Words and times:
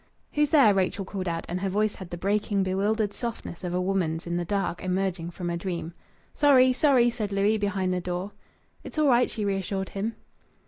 "Who's 0.33 0.49
there?" 0.49 0.73
Rachel 0.73 1.05
called 1.05 1.27
out, 1.27 1.45
and 1.47 1.59
her 1.61 1.69
voice 1.69 1.93
had 1.93 2.09
the 2.09 2.17
breaking, 2.17 2.63
bewildered 2.63 3.13
softness 3.13 3.63
of 3.63 3.71
a 3.71 3.79
woman's 3.79 4.25
in 4.25 4.35
the 4.35 4.43
dark, 4.43 4.81
emerging 4.83 5.29
from 5.29 5.51
a 5.51 5.57
dream. 5.57 5.93
"Sorry! 6.33 6.73
Sorry!" 6.73 7.11
said 7.11 7.31
Louis, 7.31 7.59
behind 7.59 7.93
the 7.93 8.01
door. 8.01 8.31
"It's 8.83 8.97
all 8.97 9.09
right," 9.09 9.29
she 9.29 9.45
reassured 9.45 9.89
him. 9.89 10.15